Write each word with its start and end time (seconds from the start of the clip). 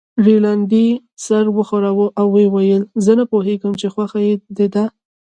رینالډي 0.25 0.87
سر 1.25 1.45
و 1.55 1.57
ښوراوه 1.67 2.07
او 2.19 2.27
ویې 2.33 2.47
ویل: 2.53 2.83
زه 3.05 3.11
نه 3.19 3.25
پوهېدم 3.31 3.71
چې 3.79 3.87
خوښه 3.93 4.19
دې 4.57 4.67
ده. 4.73 4.83